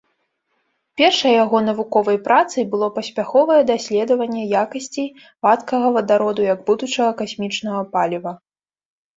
Першай 1.01 1.33
яго 1.43 1.57
навуковай 1.65 2.17
працай 2.27 2.63
было 2.71 2.87
паспяховае 2.95 3.57
даследаванне 3.71 4.41
якасцей 4.63 5.07
вадкага 5.49 5.87
вадароду 5.99 6.41
як 6.53 6.59
будучага 6.71 7.11
касмічнага 7.21 7.81
паліва. 7.97 8.31